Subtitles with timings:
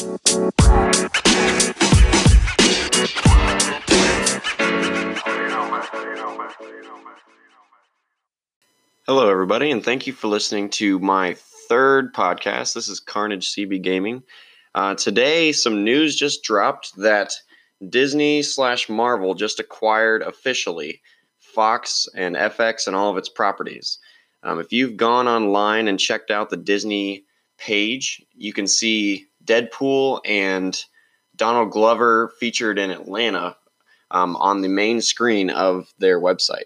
[0.00, 0.16] Hello,
[9.28, 11.36] everybody, and thank you for listening to my
[11.68, 12.72] third podcast.
[12.72, 14.22] This is Carnage CB Gaming.
[14.74, 17.34] Uh, today, some news just dropped that
[17.86, 21.02] Disney slash Marvel just acquired officially
[21.38, 23.98] Fox and FX and all of its properties.
[24.44, 27.24] Um, if you've gone online and checked out the Disney
[27.58, 30.78] page, you can see Deadpool and
[31.36, 33.56] Donald Glover featured in Atlanta
[34.10, 36.64] um, on the main screen of their website.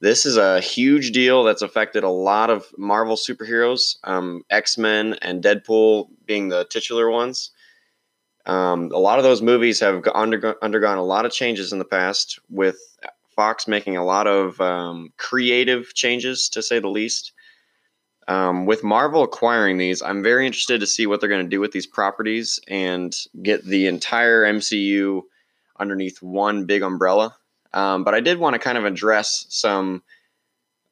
[0.00, 5.14] This is a huge deal that's affected a lot of Marvel superheroes, um, X Men
[5.22, 7.52] and Deadpool being the titular ones.
[8.46, 11.84] Um, a lot of those movies have undergo- undergone a lot of changes in the
[11.84, 12.76] past, with
[13.34, 17.32] Fox making a lot of um, creative changes, to say the least.
[18.26, 21.60] Um, with Marvel acquiring these, I'm very interested to see what they're going to do
[21.60, 25.22] with these properties and get the entire MCU
[25.78, 27.36] underneath one big umbrella.
[27.72, 30.02] Um, but I did want to kind of address some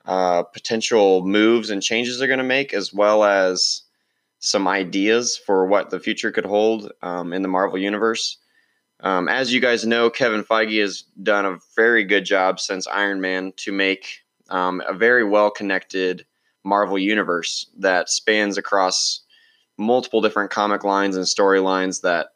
[0.05, 3.83] uh, potential moves and changes they're going to make, as well as
[4.41, 8.38] some ideas for what the future could hold um, in the Marvel Universe.
[9.00, 13.20] Um, as you guys know, Kevin Feige has done a very good job since Iron
[13.20, 16.27] Man to make um, a very well connected
[16.64, 19.20] Marvel Universe that spans across
[19.78, 22.28] multiple different comic lines and storylines that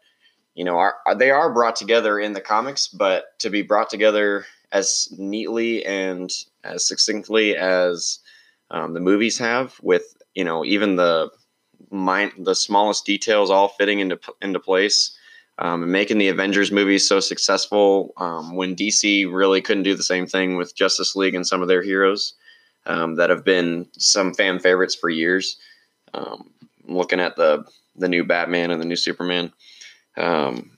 [0.55, 4.47] you know are they are brought together in the comics but to be brought together
[4.73, 6.33] as neatly and
[6.65, 8.19] as succinctly as
[8.71, 11.31] um, the movies have with you know even the
[11.91, 15.17] mind the smallest details all fitting into into place
[15.59, 20.03] um, and making the Avengers movies so successful um, when DC really couldn't do the
[20.03, 22.35] same thing with Justice League and some of their heroes
[22.87, 25.57] um, that have been some fan favorites for years.
[26.15, 26.51] Um,
[26.89, 27.65] looking at the
[27.97, 29.53] the new Batman and the new Superman.
[30.17, 30.71] Um,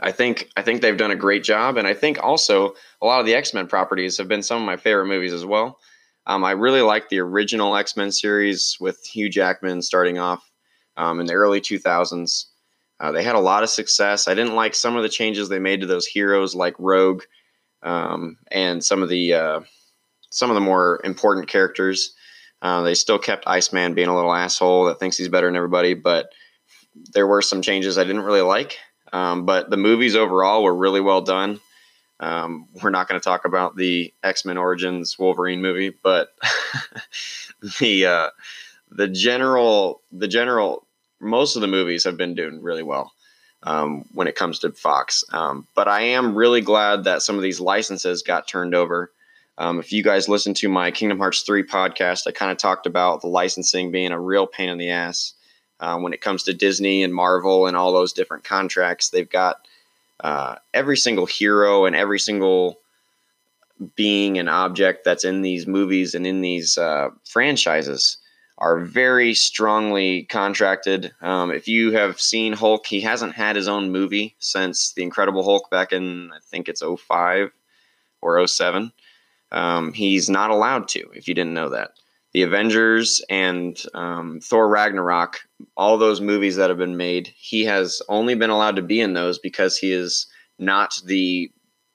[0.00, 3.20] I think I think they've done a great job, and I think also a lot
[3.20, 5.78] of the X Men properties have been some of my favorite movies as well.
[6.26, 10.48] Um, I really like the original X Men series with Hugh Jackman starting off
[10.96, 12.44] um, in the early 2000s.
[13.00, 14.26] Uh, they had a lot of success.
[14.28, 17.22] I didn't like some of the changes they made to those heroes, like Rogue,
[17.82, 19.60] um, and some of the uh,
[20.30, 22.14] some of the more important characters.
[22.60, 25.94] Uh, they still kept Iceman being a little asshole that thinks he's better than everybody,
[25.94, 26.32] but
[27.12, 28.78] there were some changes I didn't really like.
[29.12, 31.60] Um, but the movies overall were really well done.
[32.20, 36.34] Um, we're not going to talk about the X Men Origins Wolverine movie, but
[37.80, 38.30] the uh,
[38.90, 40.84] the general the general
[41.20, 43.12] most of the movies have been doing really well
[43.62, 45.24] um, when it comes to Fox.
[45.32, 49.12] Um, but I am really glad that some of these licenses got turned over.
[49.58, 52.86] Um, if you guys listen to my Kingdom Hearts 3 podcast, I kind of talked
[52.86, 55.34] about the licensing being a real pain in the ass.
[55.80, 59.66] Uh, when it comes to Disney and Marvel and all those different contracts, they've got
[60.20, 62.78] uh, every single hero and every single
[63.96, 68.16] being and object that's in these movies and in these uh, franchises
[68.58, 71.12] are very strongly contracted.
[71.20, 75.44] Um, if you have seen Hulk, he hasn't had his own movie since The Incredible
[75.44, 77.52] Hulk back in, I think it's 05
[78.20, 78.92] or 07.
[79.50, 81.92] Um, he's not allowed to, if you didn't know that
[82.32, 85.40] the Avengers and um, Thor Ragnarok,
[85.76, 89.14] all those movies that have been made, he has only been allowed to be in
[89.14, 90.26] those because he is
[90.58, 91.50] not the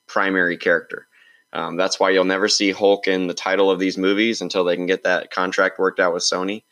[0.07, 1.07] primary character.
[1.53, 4.75] Um, that's why you'll never see Hulk in the title of these movies until they
[4.75, 6.63] can get that contract worked out with Sony.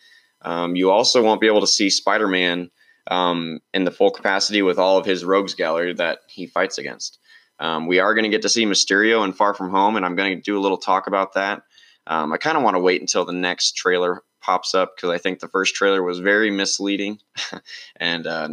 [0.42, 2.72] Um, you also won't be able to see Spider Man
[3.08, 7.20] um, in the full capacity with all of his rogues gallery that he fights against.
[7.62, 10.16] Um, we are going to get to see Mysterio and Far From Home, and I'm
[10.16, 11.62] going to do a little talk about that.
[12.08, 15.20] Um, I kind of want to wait until the next trailer pops up because I
[15.20, 17.20] think the first trailer was very misleading
[17.98, 18.50] and uh,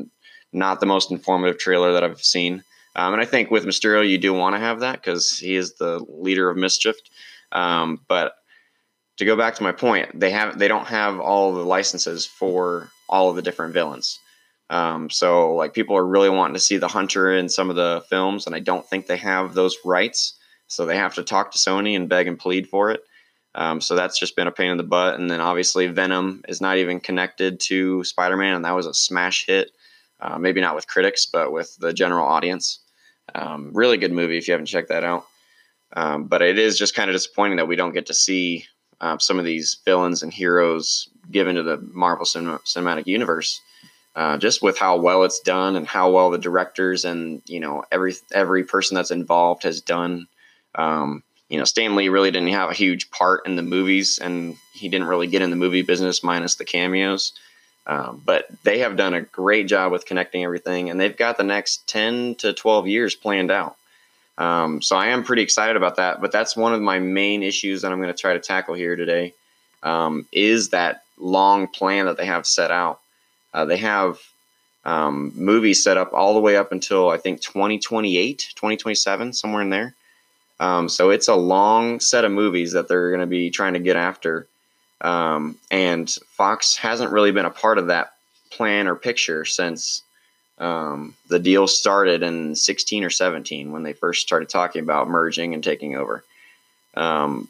[0.53, 2.63] not the most informative trailer that I've seen.
[2.95, 5.75] Um, and I think with Mysterio, you do want to have that because he is
[5.75, 6.97] the leader of mischief.
[7.51, 8.35] Um, but
[9.17, 12.91] to go back to my point, they have they don't have all the licenses for
[13.09, 14.19] all of the different villains.
[14.71, 18.05] Um, so like people are really wanting to see the Hunter in some of the
[18.11, 20.35] films, and I don't think they have those rights.
[20.67, 23.01] So they have to talk to Sony and beg and plead for it.
[23.55, 25.19] Um, so that's just been a pain in the butt.
[25.19, 29.47] And then obviously Venom is not even connected to Spider-Man, and that was a smash
[29.47, 29.71] hit.
[30.21, 32.81] Uh, maybe not with critics, but with the general audience.
[33.35, 35.27] Um, really good movie if you haven't checked that out.
[35.97, 38.67] Um, but it is just kind of disappointing that we don't get to see
[39.01, 43.61] uh, some of these villains and heroes given to the Marvel Cinematic Universe.
[44.19, 47.85] Uh, just with how well it's done and how well the directors and you know
[47.93, 50.27] every every person that's involved has done.
[50.75, 54.57] Um, you know, Stan Lee really didn't have a huge part in the movies, and
[54.75, 57.33] he didn't really get in the movie business minus the cameos.
[57.87, 61.45] Um, but they have done a great job with connecting everything, and they've got the
[61.45, 63.77] next 10 to 12 years planned out.
[64.37, 66.21] Um, so I am pretty excited about that.
[66.21, 68.97] But that's one of my main issues that I'm going to try to tackle here
[68.97, 69.33] today
[69.85, 72.99] um, is that long plan that they have set out.
[73.59, 74.21] Uh, they have
[74.85, 79.71] um, movies set up all the way up until I think 2028, 2027, somewhere in
[79.71, 79.97] there.
[80.61, 83.81] Um, so it's a long set of movies that they're going to be trying to
[83.81, 84.47] get after.
[85.01, 88.13] Um, and Fox hasn't really been a part of that
[88.51, 90.03] plan or picture since
[90.59, 95.53] um, the deal started in 16 or 17 when they first started talking about merging
[95.53, 96.23] and taking over.
[96.95, 97.49] Um,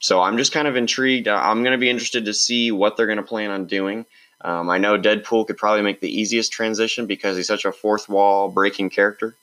[0.00, 1.28] so I'm just kind of intrigued.
[1.28, 4.06] I'm going to be interested to see what they're going to plan on doing.
[4.42, 8.08] Um, I know Deadpool could probably make the easiest transition because he's such a fourth
[8.08, 9.34] wall breaking character.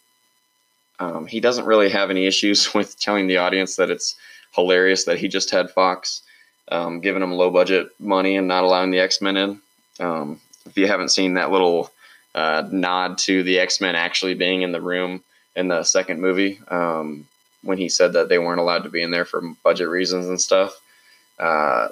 [1.00, 4.16] Um, he doesn't really have any issues with telling the audience that it's
[4.52, 6.22] hilarious that he just had Fox
[6.70, 9.62] um, giving him low budget money and not allowing the X Men in.
[10.00, 11.92] Um, if you haven't seen that little
[12.36, 15.24] uh, nod to the X Men actually being in the room
[15.56, 17.28] in the second movie, um,
[17.62, 20.40] when he said that they weren't allowed to be in there for budget reasons and
[20.40, 20.80] stuff.
[21.40, 21.90] Uh,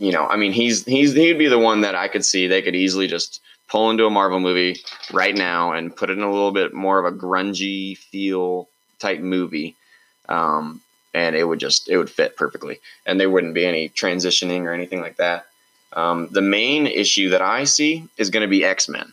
[0.00, 2.62] you know, I mean, he's he's he'd be the one that I could see they
[2.62, 4.80] could easily just pull into a Marvel movie
[5.12, 8.68] right now and put it in a little bit more of a grungy feel
[8.98, 9.76] type movie.
[10.28, 10.80] Um,
[11.12, 12.80] and it would just it would fit perfectly.
[13.04, 15.46] And there wouldn't be any transitioning or anything like that.
[15.92, 19.12] Um, the main issue that i see is going to be x-men.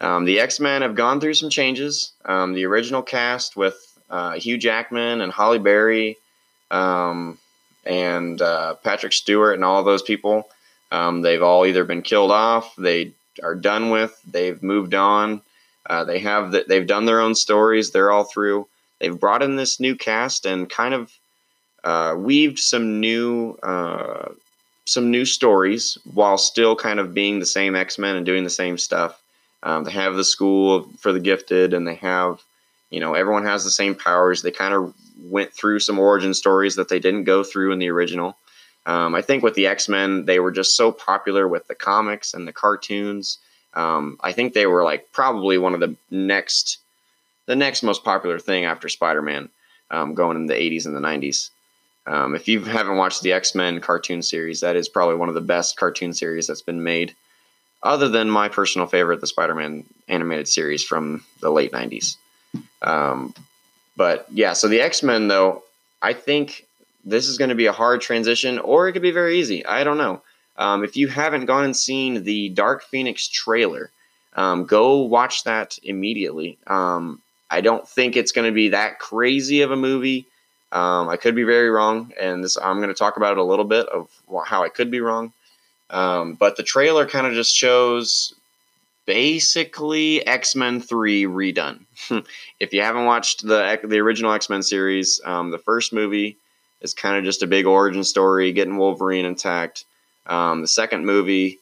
[0.00, 2.12] Um, the x-men have gone through some changes.
[2.24, 3.76] Um, the original cast with
[4.10, 6.16] uh, hugh jackman and Halle Berry
[6.70, 7.38] um,
[7.88, 10.48] and uh, patrick stewart and all those people
[10.92, 13.12] um, they've all either been killed off they
[13.42, 15.40] are done with they've moved on
[15.86, 18.66] uh, they have the, they've done their own stories they're all through
[19.00, 21.12] they've brought in this new cast and kind of
[21.84, 24.28] uh, weaved some new uh,
[24.84, 28.50] some new stories while still kind of being the same X Men and doing the
[28.50, 29.20] same stuff.
[29.62, 32.42] Um, they have the school for the gifted, and they have
[32.90, 34.42] you know everyone has the same powers.
[34.42, 37.90] They kind of went through some origin stories that they didn't go through in the
[37.90, 38.36] original.
[38.86, 42.34] Um, I think with the X Men, they were just so popular with the comics
[42.34, 43.38] and the cartoons.
[43.74, 46.78] Um, I think they were like probably one of the next
[47.46, 49.48] the next most popular thing after Spider Man,
[49.90, 51.50] um, going in the 80s and the 90s.
[52.06, 55.34] Um, if you haven't watched the X Men cartoon series, that is probably one of
[55.34, 57.14] the best cartoon series that's been made,
[57.82, 62.16] other than my personal favorite, the Spider Man animated series from the late 90s.
[63.98, 65.64] But yeah, so the X Men, though,
[66.00, 66.64] I think
[67.04, 69.66] this is going to be a hard transition, or it could be very easy.
[69.66, 70.22] I don't know.
[70.56, 73.90] Um, if you haven't gone and seen the Dark Phoenix trailer,
[74.36, 76.58] um, go watch that immediately.
[76.68, 80.26] Um, I don't think it's going to be that crazy of a movie.
[80.70, 83.42] Um, I could be very wrong, and this I'm going to talk about it a
[83.42, 84.08] little bit of
[84.46, 85.32] how I could be wrong.
[85.90, 88.32] Um, but the trailer kind of just shows
[89.06, 91.80] basically X Men Three redone.
[92.60, 96.36] if you haven't watched the the original X Men series, um, the first movie
[96.80, 99.84] is kind of just a big origin story, getting Wolverine intact.
[100.26, 101.58] Um, the second movie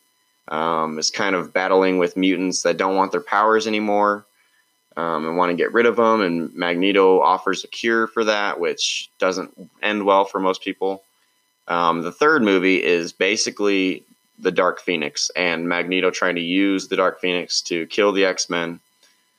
[0.48, 4.26] um, is kind of battling with mutants that don't want their powers anymore
[4.96, 6.20] um, and want to get rid of them.
[6.20, 11.02] And Magneto offers a cure for that, which doesn't end well for most people.
[11.68, 14.04] Um, the third movie is basically
[14.38, 18.48] the Dark Phoenix and Magneto trying to use the Dark Phoenix to kill the X
[18.50, 18.80] Men.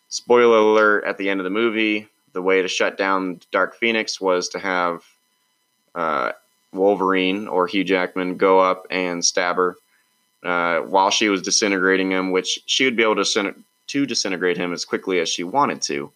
[0.09, 4.21] Spoiler alert at the end of the movie, the way to shut down Dark Phoenix
[4.21, 5.03] was to have
[5.95, 6.31] uh,
[6.73, 9.75] Wolverine or Hugh Jackman go up and stab her
[10.43, 13.55] uh, while she was disintegrating him, which she would be able to
[13.87, 16.11] to disintegrate him as quickly as she wanted to.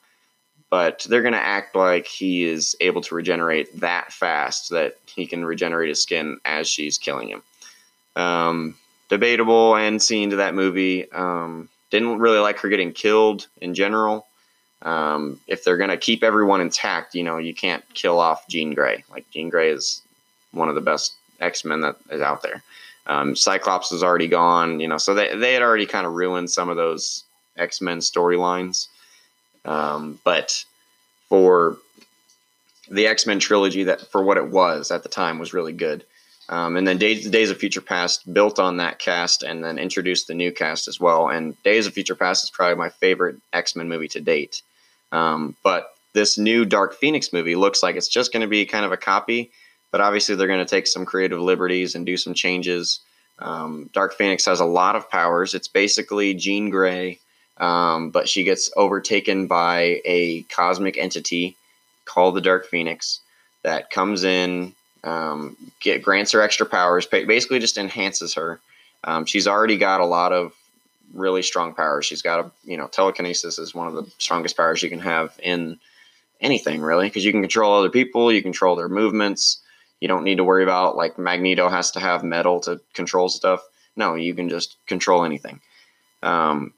[0.70, 5.26] But they're going to act like he is able to regenerate that fast that he
[5.26, 7.44] can regenerate his skin as she's killing him.
[8.16, 8.76] Um,
[9.10, 11.12] debatable and scene to that movie.
[11.12, 14.26] Um, didn't really like her getting killed in general.
[14.82, 18.74] Um, if they're going to keep everyone intact, you know, you can't kill off Jean
[18.74, 19.04] Grey.
[19.12, 20.02] Like, Jean Grey is
[20.52, 22.64] one of the best X Men that is out there.
[23.06, 26.50] Um, Cyclops is already gone, you know, so they, they had already kind of ruined
[26.50, 27.24] some of those
[27.58, 28.88] X Men storylines.
[29.66, 30.66] Um, but
[31.30, 31.78] for
[32.90, 36.04] the X Men trilogy, that for what it was at the time was really good.
[36.52, 40.28] Um, and then Days, Days of Future Past built on that cast and then introduced
[40.28, 41.30] the new cast as well.
[41.30, 44.62] And Days of Future Past is probably my favorite X Men movie to date.
[45.12, 48.86] Um, but this new Dark Phoenix movie looks like it's just going to be kind
[48.86, 49.50] of a copy,
[49.92, 53.00] but obviously they're going to take some creative liberties and do some changes.
[53.40, 55.54] Um, Dark Phoenix has a lot of powers.
[55.54, 57.20] It's basically Jean Grey
[57.62, 61.56] um, but she gets overtaken by a cosmic entity
[62.06, 63.20] called the Dark Phoenix
[63.64, 68.60] that comes in, um, get grants her extra powers, basically just enhances her.
[69.04, 70.54] Um, she's already got a lot of
[71.14, 72.06] really strong powers.
[72.06, 75.38] She's got a you know telekinesis is one of the strongest powers you can have
[75.42, 75.80] in
[76.40, 79.60] anything really because you can control other people, you control their movements.
[80.00, 83.62] You don't need to worry about like Magneto has to have metal to control stuff.
[83.96, 85.60] No, you can just control anything.
[86.24, 86.74] Um,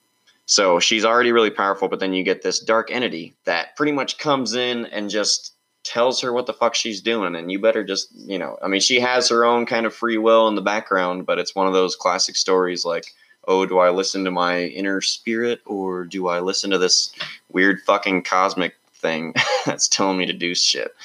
[0.46, 4.18] so she's already really powerful, but then you get this dark entity that pretty much
[4.18, 5.53] comes in and just
[5.84, 7.36] tells her what the fuck she's doing.
[7.36, 10.18] And you better just, you know, I mean, she has her own kind of free
[10.18, 13.14] will in the background, but it's one of those classic stories like,
[13.48, 17.14] oh, do I listen to my inner spirit or do I listen to this
[17.50, 19.34] weird fucking cosmic thing
[19.66, 20.96] that's telling me to do shit?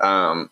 [0.00, 0.50] Um,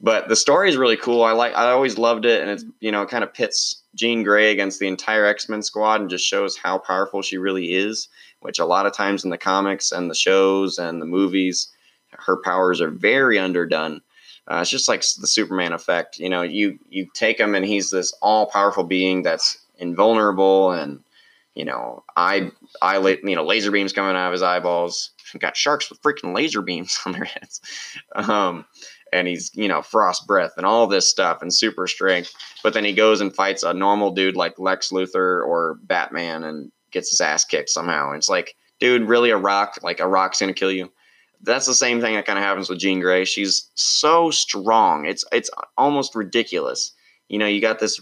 [0.00, 1.22] but the story is really cool.
[1.22, 1.54] I like.
[1.54, 4.78] I always loved it, and it's you know it kind of pits Jean Grey against
[4.78, 8.08] the entire X Men squad and just shows how powerful she really is.
[8.40, 11.68] Which a lot of times in the comics and the shows and the movies,
[12.18, 14.00] her powers are very underdone.
[14.50, 16.18] Uh, it's just like the Superman effect.
[16.18, 21.02] You know, you you take him and he's this all powerful being that's invulnerable and
[21.54, 22.50] you know eye
[22.82, 25.10] eye you know laser beams coming out of his eyeballs.
[25.38, 27.60] got sharks with freaking laser beams on their heads.
[28.14, 28.66] Um,
[29.14, 32.84] and he's you know frost breath and all this stuff and super strength but then
[32.84, 37.20] he goes and fights a normal dude like lex luthor or batman and gets his
[37.20, 40.72] ass kicked somehow and it's like dude really a rock like a rock's gonna kill
[40.72, 40.90] you
[41.44, 45.24] that's the same thing that kind of happens with jean grey she's so strong it's
[45.32, 46.92] it's almost ridiculous
[47.28, 48.00] you know you got this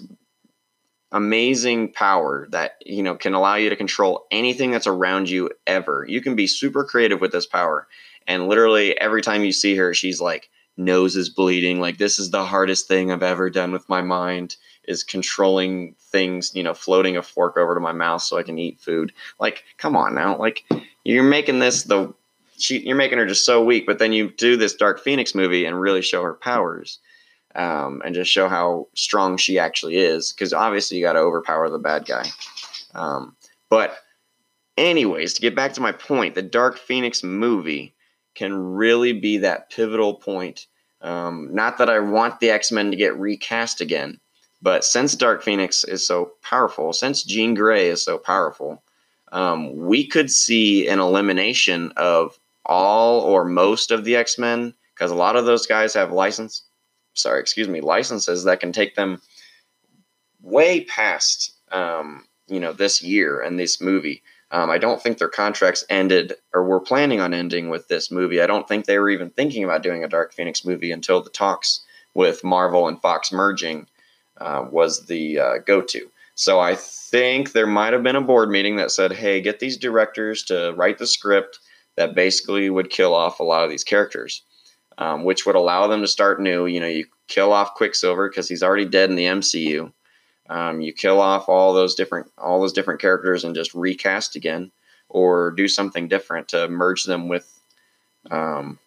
[1.13, 6.07] amazing power that you know can allow you to control anything that's around you ever
[6.09, 7.87] you can be super creative with this power
[8.27, 11.81] and literally every time you see her she's like nose is bleeding.
[11.81, 16.55] Like this is the hardest thing I've ever done with my mind is controlling things,
[16.55, 19.13] you know, floating a fork over to my mouth so I can eat food.
[19.39, 20.37] Like, come on now.
[20.37, 20.65] Like
[21.05, 22.13] you're making this the
[22.59, 25.65] she, you're making her just so weak, but then you do this Dark Phoenix movie
[25.65, 26.99] and really show her powers.
[27.55, 31.69] Um, and just show how strong she actually is, because obviously you got to overpower
[31.69, 32.25] the bad guy.
[32.95, 33.37] Um,
[33.69, 33.99] but,
[34.79, 37.95] anyways, to get back to my point, the Dark Phoenix movie
[38.35, 40.67] can really be that pivotal point.
[41.03, 44.19] Um, not that I want the X Men to get recast again,
[44.63, 48.83] but since Dark Phoenix is so powerful, since Jean Grey is so powerful,
[49.33, 55.11] um, we could see an elimination of all or most of the X Men because
[55.11, 56.63] a lot of those guys have license.
[57.15, 59.21] Sorry, excuse me, licenses that can take them
[60.43, 64.23] way past um, you know this year and this movie.
[64.51, 68.43] Um, I don't think their contracts ended or were planning on ending with this movie.
[68.43, 71.31] I don't think they were even thinking about doing a Dark Phoenix movie until the
[71.31, 71.81] talks
[72.13, 73.87] with Marvel and Fox merging
[74.37, 76.11] uh, was the uh, go to.
[76.35, 79.77] So I think there might have been a board meeting that said, hey, get these
[79.77, 81.59] directors to write the script
[81.97, 84.43] that basically would kill off a lot of these characters,
[84.99, 86.67] um, which would allow them to start new.
[86.67, 89.93] You know, you kill off Quicksilver because he's already dead in the MCU.
[90.49, 94.73] Um, you kill off all those different all those different characters and just recast again,
[95.09, 97.61] or do something different to merge them with
[98.31, 98.79] um,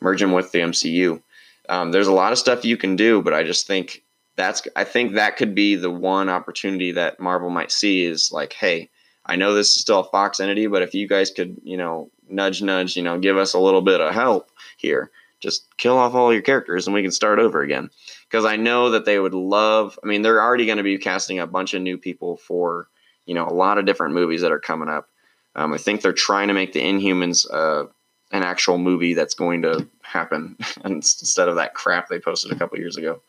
[0.00, 1.20] merge them with the MCU.
[1.68, 4.03] Um, there's a lot of stuff you can do, but I just think
[4.36, 8.52] that's I think that could be the one opportunity that Marvel might see is like,
[8.52, 8.90] hey,
[9.26, 12.10] I know this is still a Fox entity, but if you guys could, you know,
[12.28, 15.10] nudge, nudge, you know, give us a little bit of help here,
[15.40, 17.90] just kill off all your characters and we can start over again
[18.28, 19.98] because I know that they would love.
[20.02, 22.88] I mean, they're already going to be casting a bunch of new people for
[23.26, 25.08] you know a lot of different movies that are coming up.
[25.56, 27.86] Um, I think they're trying to make the Inhumans uh,
[28.32, 32.78] an actual movie that's going to happen instead of that crap they posted a couple
[32.78, 33.20] years ago.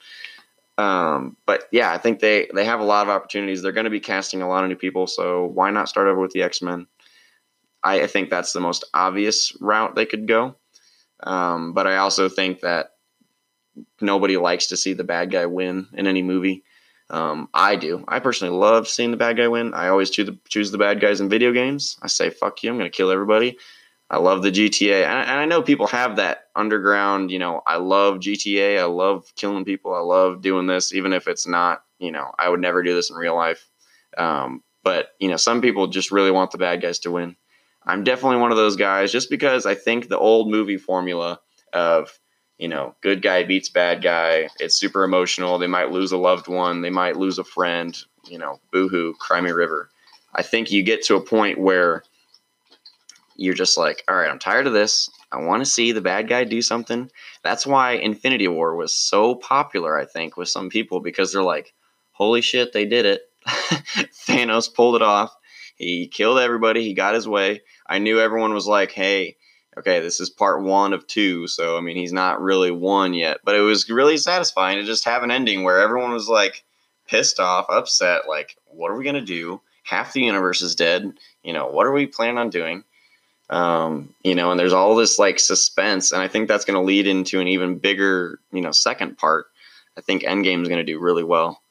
[0.78, 3.62] Um, but yeah, I think they they have a lot of opportunities.
[3.62, 6.20] They're going to be casting a lot of new people, so why not start over
[6.20, 6.88] with the X Men?
[7.84, 10.56] I, I, think that's the most obvious route they could go.
[11.22, 12.92] Um, but I also think that
[14.02, 16.64] nobody likes to see the bad guy win in any movie.
[17.10, 18.04] Um, I do.
[18.08, 19.74] I personally love seeing the bad guy win.
[19.74, 21.98] I always choose the, choose the bad guys in video games.
[22.02, 23.58] I say, fuck you, I'm going to kill everybody.
[24.10, 25.04] I love the GTA.
[25.06, 28.80] And I, know people have that underground, you know, I love GTA.
[28.80, 29.94] I love killing people.
[29.96, 33.10] I love doing this, even if it's not, you know, I would never do this
[33.10, 33.68] in real life.
[34.18, 37.36] Um, but, you know, some people just really want the bad guys to win.
[37.84, 41.40] I'm definitely one of those guys just because I think the old movie formula
[41.74, 42.20] of
[42.58, 44.50] you know, good guy beats bad guy.
[44.60, 45.58] It's super emotional.
[45.60, 46.82] They might lose a loved one.
[46.82, 47.98] They might lose a friend.
[48.28, 49.90] You know, boohoo, cry me river.
[50.34, 52.04] I think you get to a point where
[53.36, 55.10] you're just like, all right, I'm tired of this.
[55.32, 57.12] I want to see the bad guy do something.
[57.44, 61.74] That's why Infinity War was so popular, I think, with some people because they're like,
[62.12, 63.22] holy shit, they did it.
[64.28, 65.36] Thanos pulled it off.
[65.76, 66.84] He killed everybody.
[66.84, 67.62] He got his way.
[67.86, 69.36] I knew everyone was like, hey,
[69.78, 71.48] okay, this is part one of two.
[71.48, 73.40] So, I mean, he's not really one yet.
[73.44, 76.64] But it was really satisfying to just have an ending where everyone was like
[77.08, 79.62] pissed off, upset, like, what are we gonna do?
[79.84, 81.14] Half the universe is dead.
[81.44, 82.84] You know, what are we planning on doing?
[83.50, 86.86] Um, you know, and there's all this like suspense, and I think that's going to
[86.86, 89.48] lead into an even bigger, you know, second part.
[89.98, 91.62] I think Endgame is going to do really well.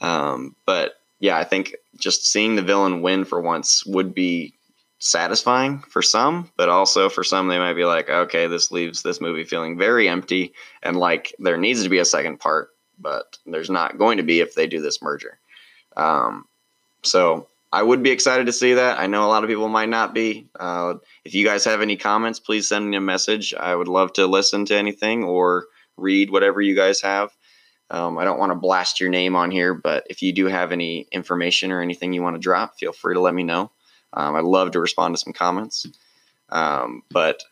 [0.00, 4.54] Um, but yeah, I think just seeing the villain win for once would be
[4.98, 9.20] satisfying for some, but also for some, they might be like, okay, this leaves this
[9.20, 10.52] movie feeling very empty
[10.82, 14.40] and like there needs to be a second part, but there's not going to be
[14.40, 15.38] if they do this merger.
[15.96, 16.46] Um,
[17.02, 18.98] so I would be excited to see that.
[18.98, 20.48] I know a lot of people might not be.
[20.58, 20.94] Uh,
[21.24, 23.54] if you guys have any comments, please send me a message.
[23.54, 27.30] I would love to listen to anything or read whatever you guys have.
[27.90, 30.72] Um, I don't want to blast your name on here, but if you do have
[30.72, 33.70] any information or anything you want to drop, feel free to let me know.
[34.12, 35.86] Um, I'd love to respond to some comments.
[36.48, 37.42] Um, but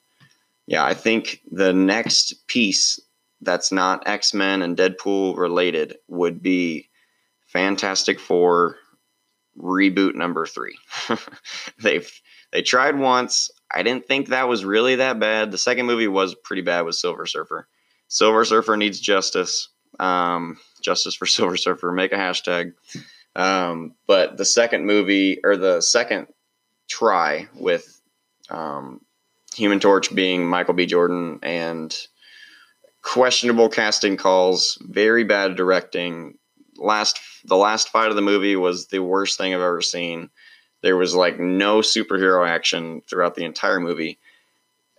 [0.66, 3.00] yeah, I think the next piece
[3.40, 6.88] that's not X Men and Deadpool related would be
[7.46, 8.76] Fantastic Four
[9.58, 10.76] reboot number three.
[11.82, 12.10] They've
[12.52, 13.50] they tried once.
[13.72, 15.50] I didn't think that was really that bad.
[15.50, 17.66] The second movie was pretty bad with Silver Surfer.
[18.08, 19.68] Silver Surfer needs justice.
[19.98, 21.90] Um, justice for Silver Surfer.
[21.90, 22.74] Make a hashtag.
[23.36, 26.28] Um, but the second movie or the second
[26.88, 28.00] try with
[28.50, 29.00] um,
[29.56, 30.86] Human Torch being Michael B.
[30.86, 31.96] Jordan and
[33.02, 36.38] questionable casting calls, very bad directing.
[36.76, 40.30] Last the last fight of the movie was the worst thing I've ever seen.
[40.82, 44.18] There was like no superhero action throughout the entire movie.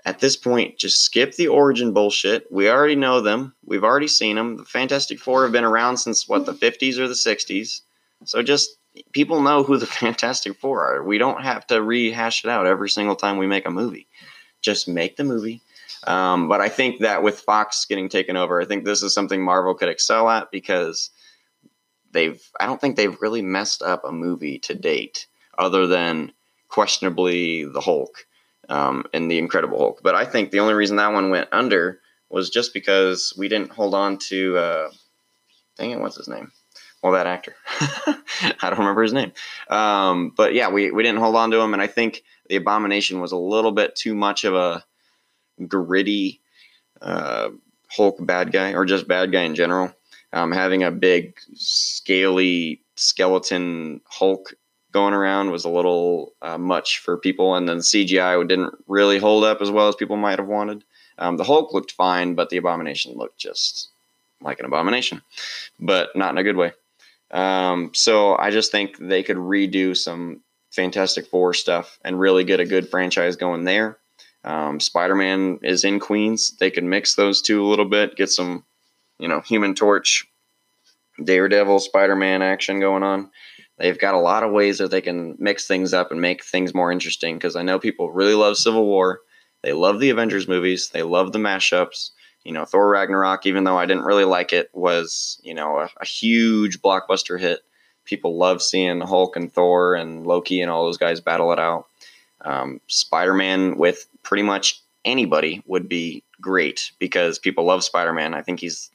[0.05, 2.51] At this point, just skip the origin bullshit.
[2.51, 3.55] We already know them.
[3.65, 4.57] We've already seen them.
[4.57, 7.81] The Fantastic Four have been around since what the 50s or the 60s.
[8.23, 8.77] So just
[9.13, 11.03] people know who the Fantastic Four are.
[11.03, 14.07] We don't have to rehash it out every single time we make a movie.
[14.61, 15.61] Just make the movie.
[16.05, 19.43] Um, but I think that with Fox getting taken over, I think this is something
[19.43, 21.09] Marvel could excel at because
[22.15, 22.41] they've.
[22.59, 26.31] I don't think they've really messed up a movie to date, other than
[26.69, 28.25] questionably the Hulk
[28.69, 29.99] um, and the Incredible Hulk.
[30.01, 31.99] But I think the only reason that one went under
[32.29, 34.57] was just because we didn't hold on to.
[34.57, 34.89] Uh,
[35.77, 36.51] dang it, what's his name?
[37.05, 37.55] well, that actor.
[37.79, 39.31] I don't remember his name.
[39.69, 41.73] Um, but yeah, we, we didn't hold on to him.
[41.73, 44.83] And I think the Abomination was a little bit too much of a
[45.67, 46.41] gritty
[46.99, 47.49] uh,
[47.89, 49.93] Hulk bad guy, or just bad guy in general.
[50.33, 51.35] Um, having a big,
[52.05, 54.53] scaly skeleton Hulk
[54.91, 57.55] going around was a little uh, much for people.
[57.55, 60.83] And then CGI didn't really hold up as well as people might have wanted.
[61.17, 63.89] Um, the Hulk looked fine, but the Abomination looked just
[64.41, 65.21] like an abomination,
[65.79, 66.73] but not in a good way.
[67.31, 70.41] Um, so I just think they could redo some
[70.71, 73.97] Fantastic Four stuff and really get a good franchise going there.
[74.43, 76.55] Um, Spider Man is in Queens.
[76.59, 78.65] They could mix those two a little bit, get some,
[79.17, 80.27] you know, Human Torch,
[81.23, 83.29] Daredevil, Spider Man action going on.
[83.77, 86.73] They've got a lot of ways that they can mix things up and make things
[86.73, 89.19] more interesting because I know people really love Civil War.
[89.63, 90.89] They love the Avengers movies.
[90.89, 92.11] They love the mashups
[92.45, 95.89] you know, Thor Ragnarok, even though I didn't really like it, was, you know, a,
[95.99, 97.61] a huge blockbuster hit.
[98.05, 101.87] People love seeing Hulk and Thor and Loki and all those guys battle it out.
[102.41, 108.35] Um, Spider Man with pretty much anybody would be great because people love Spider Man.
[108.35, 108.91] I think he's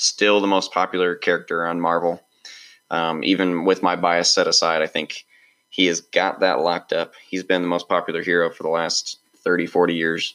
[0.00, 2.22] still the most popular character on Marvel.
[2.90, 5.24] Um, even with my bias set aside, I think
[5.68, 7.14] he has got that locked up.
[7.28, 10.34] He's been the most popular hero for the last 30, 40 years.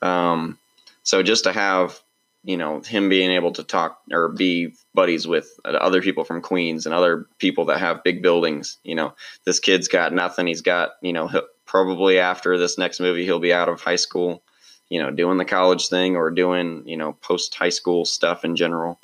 [0.00, 0.58] Um,
[1.02, 2.00] so just to have,
[2.44, 6.86] you know, him being able to talk or be buddies with other people from Queens
[6.86, 10.46] and other people that have big buildings, you know, this kid's got nothing.
[10.46, 11.30] He's got, you know,
[11.66, 14.42] probably after this next movie, he'll be out of high school,
[14.90, 18.56] you know, doing the college thing or doing, you know, post high school stuff in
[18.56, 19.00] general.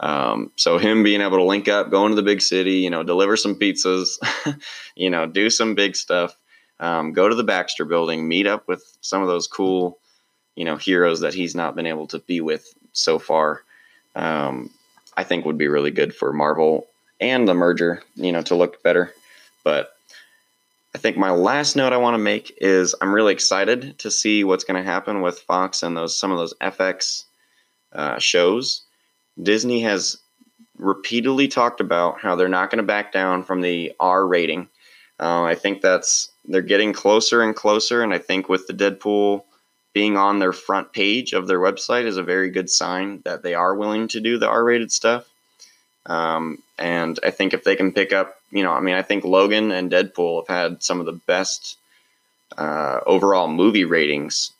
[0.00, 3.02] Um, so him being able to link up, going to the big city, you know,
[3.02, 4.18] deliver some pizzas,
[4.94, 6.36] you know, do some big stuff,
[6.78, 9.98] um, go to the Baxter building, meet up with some of those cool,
[10.58, 13.62] you know heroes that he's not been able to be with so far.
[14.16, 14.70] Um,
[15.16, 16.88] I think would be really good for Marvel
[17.20, 19.14] and the merger, you know, to look better.
[19.62, 19.92] But
[20.94, 24.42] I think my last note I want to make is I'm really excited to see
[24.42, 27.24] what's going to happen with Fox and those some of those FX
[27.92, 28.82] uh, shows.
[29.42, 30.18] Disney has
[30.78, 34.68] repeatedly talked about how they're not going to back down from the R rating.
[35.20, 39.42] Uh, I think that's they're getting closer and closer, and I think with the Deadpool
[39.92, 43.54] being on their front page of their website is a very good sign that they
[43.54, 45.28] are willing to do the R-rated stuff.
[46.06, 49.24] Um, and I think if they can pick up, you know, I mean, I think
[49.24, 51.76] Logan and Deadpool have had some of the best
[52.56, 54.52] uh, overall movie ratings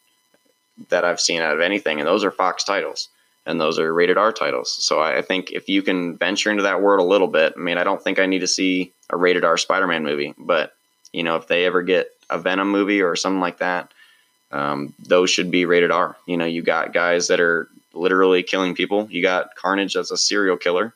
[0.91, 3.09] that I've seen out of anything, and those are Fox titles.
[3.49, 4.71] and those are rated R titles.
[4.71, 7.61] So I, I think if you can venture into that world a little bit, I
[7.61, 10.75] mean, I don't think I need to see a rated R Spider-Man movie, but
[11.13, 13.91] you know, if they ever get a Venom movie or something like that,
[14.53, 16.15] um, those should be rated R.
[16.27, 19.09] You know, you got guys that are literally killing people.
[19.11, 20.93] You got Carnage as a serial killer.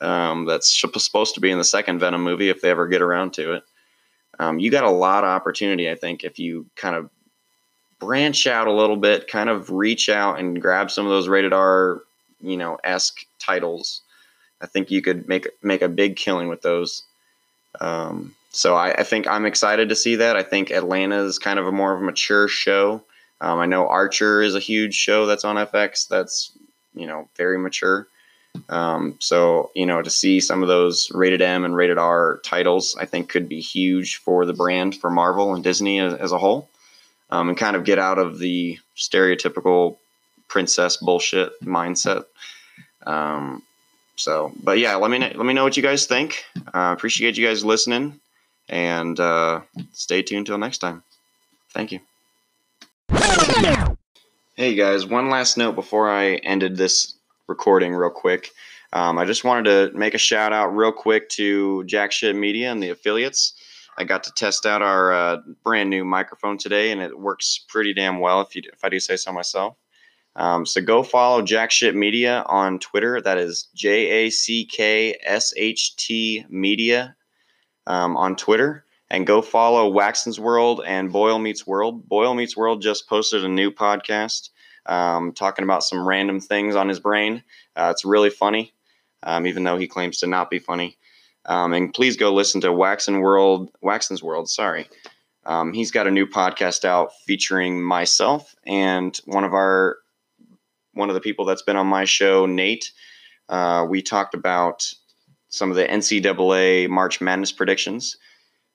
[0.00, 3.34] Um, that's supposed to be in the second Venom movie if they ever get around
[3.34, 3.64] to it.
[4.38, 7.10] Um, you got a lot of opportunity, I think, if you kind of
[7.98, 11.52] branch out a little bit, kind of reach out and grab some of those rated
[11.52, 12.00] R,
[12.40, 14.00] you know, esque titles.
[14.62, 17.04] I think you could make make a big killing with those.
[17.80, 20.36] Um, so I, I, think I'm excited to see that.
[20.36, 23.02] I think Atlanta is kind of a more of a mature show.
[23.40, 26.08] Um, I know Archer is a huge show that's on FX.
[26.08, 26.52] That's
[26.94, 28.08] you know very mature.
[28.68, 32.96] Um, so you know to see some of those rated M and rated R titles,
[32.98, 36.38] I think could be huge for the brand for Marvel and Disney as, as a
[36.38, 36.68] whole,
[37.30, 39.96] um, and kind of get out of the stereotypical
[40.48, 42.24] princess bullshit mindset.
[43.06, 43.62] Um,
[44.16, 46.44] so, but yeah, let me let me know what you guys think.
[46.56, 48.20] Uh, appreciate you guys listening,
[48.68, 49.60] and uh,
[49.92, 51.02] stay tuned till next time.
[51.72, 52.00] Thank you.
[54.56, 57.14] Hey guys, one last note before I ended this
[57.50, 58.52] recording, real quick.
[58.94, 62.72] Um, I just wanted to make a shout out real quick to Jack Shit Media
[62.72, 63.52] and the affiliates.
[63.98, 67.92] I got to test out our uh, brand new microphone today, and it works pretty
[67.92, 68.40] damn well.
[68.40, 69.76] If you if I do say so myself.
[70.36, 73.20] Um, so go follow Jack Shit Media on Twitter.
[73.20, 77.14] That is J A C K S H T Media
[77.86, 78.84] um, on Twitter.
[79.10, 82.08] And go follow Waxin's World and Boyle Meets World.
[82.08, 84.50] Boyle Meets World just posted a new podcast
[84.86, 87.42] um, talking about some random things on his brain.
[87.76, 88.72] Uh, it's really funny,
[89.22, 90.96] um, even though he claims to not be funny.
[91.46, 94.48] Um, and please go listen to Waxin World, Waxin's World.
[94.48, 94.88] Sorry,
[95.46, 99.96] um, he's got a new podcast out featuring myself and one of our
[100.92, 102.92] one of the people that's been on my show, Nate.
[103.48, 104.92] Uh, we talked about
[105.48, 108.16] some of the NCAA March Madness predictions.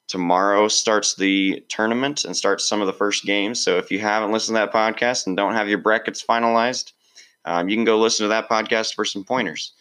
[0.08, 3.64] Tomorrow starts the tournament and starts some of the first games.
[3.64, 6.92] So if you haven't listened to that podcast and don't have your brackets finalized,
[7.46, 9.74] um, you can go listen to that podcast for some pointers.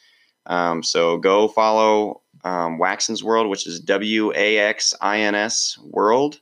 [0.47, 5.79] Um, so go follow um, Waxin's World, which is W A X I N S
[5.83, 6.41] World,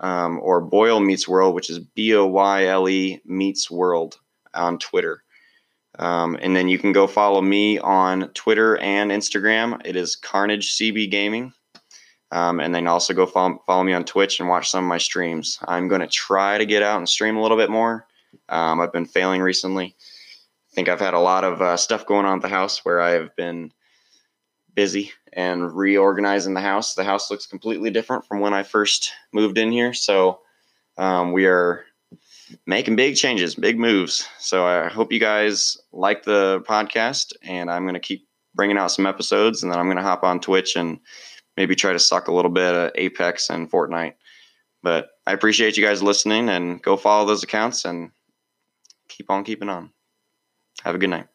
[0.00, 4.18] um, or Boyle Meets World, which is B O Y L E Meets World
[4.54, 5.22] on Twitter.
[5.98, 9.80] Um, and then you can go follow me on Twitter and Instagram.
[9.84, 11.52] It is Carnage CB Gaming.
[12.32, 14.96] Um, and then also go follow, follow me on Twitch and watch some of my
[14.96, 15.58] streams.
[15.68, 18.06] I'm going to try to get out and stream a little bit more.
[18.48, 19.94] Um, I've been failing recently.
[19.94, 23.02] I think I've had a lot of uh, stuff going on at the house where
[23.02, 23.70] I've been
[24.74, 26.94] busy and reorganizing the house.
[26.94, 29.92] The house looks completely different from when I first moved in here.
[29.92, 30.40] So
[30.96, 31.84] um, we are
[32.64, 34.26] making big changes, big moves.
[34.38, 38.90] So I hope you guys like the podcast, and I'm going to keep bringing out
[38.90, 40.98] some episodes, and then I'm going to hop on Twitch and
[41.56, 44.14] maybe try to suck a little bit of Apex and Fortnite.
[44.82, 48.10] But I appreciate you guys listening, and go follow those accounts and
[49.08, 49.90] keep on keeping on.
[50.82, 51.28] Have a good night.